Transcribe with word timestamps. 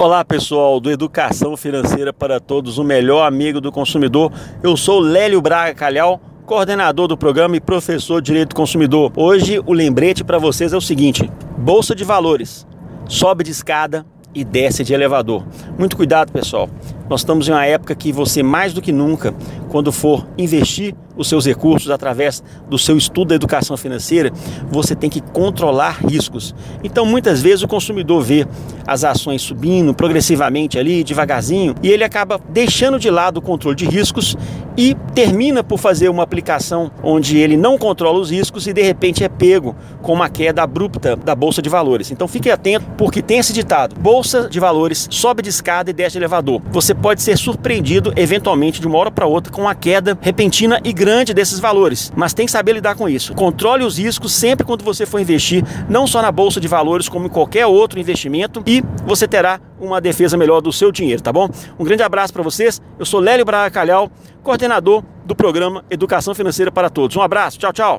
Olá 0.00 0.24
pessoal 0.24 0.78
do 0.78 0.92
Educação 0.92 1.56
Financeira 1.56 2.12
para 2.12 2.38
Todos, 2.38 2.78
o 2.78 2.84
melhor 2.84 3.26
amigo 3.26 3.60
do 3.60 3.72
consumidor. 3.72 4.30
Eu 4.62 4.76
sou 4.76 5.00
Lélio 5.00 5.42
Braga 5.42 5.74
Calhau, 5.74 6.20
coordenador 6.46 7.08
do 7.08 7.18
programa 7.18 7.56
e 7.56 7.60
professor 7.60 8.22
de 8.22 8.26
Direito 8.26 8.50
do 8.50 8.54
Consumidor. 8.54 9.10
Hoje 9.16 9.60
o 9.66 9.72
lembrete 9.72 10.22
para 10.22 10.38
vocês 10.38 10.72
é 10.72 10.76
o 10.76 10.80
seguinte: 10.80 11.28
Bolsa 11.58 11.96
de 11.96 12.04
Valores 12.04 12.64
sobe 13.08 13.42
de 13.42 13.50
escada 13.50 14.06
e 14.32 14.44
desce 14.44 14.84
de 14.84 14.94
elevador. 14.94 15.44
Muito 15.76 15.96
cuidado, 15.96 16.30
pessoal. 16.30 16.70
Nós 17.08 17.20
estamos 17.20 17.48
em 17.48 17.52
uma 17.52 17.64
época 17.64 17.94
que 17.94 18.12
você 18.12 18.42
mais 18.42 18.74
do 18.74 18.82
que 18.82 18.92
nunca, 18.92 19.34
quando 19.68 19.90
for 19.90 20.26
investir 20.36 20.94
os 21.16 21.28
seus 21.28 21.44
recursos 21.44 21.90
através 21.90 22.42
do 22.70 22.78
seu 22.78 22.96
estudo 22.96 23.28
da 23.28 23.34
educação 23.34 23.76
financeira, 23.76 24.30
você 24.70 24.94
tem 24.94 25.10
que 25.10 25.20
controlar 25.20 25.98
riscos. 26.06 26.54
Então, 26.84 27.04
muitas 27.04 27.42
vezes 27.42 27.62
o 27.62 27.68
consumidor 27.68 28.22
vê 28.22 28.46
as 28.86 29.02
ações 29.02 29.42
subindo 29.42 29.92
progressivamente 29.92 30.78
ali, 30.78 31.02
devagarzinho, 31.02 31.74
e 31.82 31.88
ele 31.88 32.04
acaba 32.04 32.40
deixando 32.48 32.98
de 32.98 33.10
lado 33.10 33.38
o 33.38 33.42
controle 33.42 33.76
de 33.76 33.84
riscos 33.84 34.36
e 34.76 34.94
termina 35.12 35.64
por 35.64 35.78
fazer 35.78 36.08
uma 36.08 36.22
aplicação 36.22 36.88
onde 37.02 37.36
ele 37.36 37.56
não 37.56 37.76
controla 37.76 38.20
os 38.20 38.30
riscos 38.30 38.68
e 38.68 38.72
de 38.72 38.82
repente 38.82 39.24
é 39.24 39.28
pego 39.28 39.74
com 40.00 40.12
uma 40.12 40.28
queda 40.28 40.62
abrupta 40.62 41.16
da 41.16 41.34
bolsa 41.34 41.60
de 41.60 41.68
valores. 41.68 42.12
Então, 42.12 42.28
fique 42.28 42.48
atento 42.48 42.86
porque 42.96 43.20
tem 43.20 43.38
esse 43.38 43.52
ditado: 43.52 43.98
bolsa 43.98 44.48
de 44.48 44.60
valores 44.60 45.08
sobe 45.10 45.42
de 45.42 45.48
escada 45.48 45.90
e 45.90 45.92
desce 45.92 46.12
de 46.12 46.18
elevador. 46.18 46.62
Você 46.70 46.94
pode 47.02 47.22
ser 47.22 47.36
surpreendido 47.36 48.12
eventualmente 48.16 48.80
de 48.80 48.86
uma 48.86 48.98
hora 48.98 49.10
para 49.10 49.26
outra 49.26 49.52
com 49.52 49.62
uma 49.62 49.74
queda 49.74 50.16
repentina 50.20 50.80
e 50.84 50.92
grande 50.92 51.08
grande 51.08 51.32
desses 51.32 51.58
valores, 51.58 52.12
mas 52.14 52.34
tem 52.34 52.44
que 52.44 52.52
saber 52.52 52.74
lidar 52.74 52.94
com 52.94 53.08
isso. 53.08 53.34
Controle 53.34 53.82
os 53.82 53.98
riscos 53.98 54.32
sempre 54.32 54.64
quando 54.64 54.84
você 54.84 55.06
for 55.06 55.18
investir, 55.18 55.64
não 55.88 56.06
só 56.06 56.20
na 56.20 56.30
bolsa 56.30 56.60
de 56.60 56.68
valores, 56.68 57.08
como 57.08 57.26
em 57.26 57.28
qualquer 57.30 57.66
outro 57.66 57.98
investimento, 57.98 58.62
e 58.66 58.84
você 59.06 59.26
terá 59.26 59.58
uma 59.80 60.00
defesa 60.00 60.36
melhor 60.36 60.60
do 60.60 60.70
seu 60.70 60.92
dinheiro, 60.92 61.22
tá 61.22 61.32
bom? 61.32 61.48
Um 61.78 61.84
grande 61.84 62.02
abraço 62.02 62.32
para 62.32 62.42
vocês. 62.42 62.80
Eu 62.98 63.06
sou 63.06 63.20
Lélio 63.20 63.44
Braga 63.44 63.70
Calhau, 63.70 64.10
coordenador 64.42 65.02
do 65.24 65.34
programa 65.34 65.82
Educação 65.90 66.34
Financeira 66.34 66.70
para 66.70 66.90
Todos. 66.90 67.16
Um 67.16 67.22
abraço, 67.22 67.58
tchau, 67.58 67.72
tchau. 67.72 67.96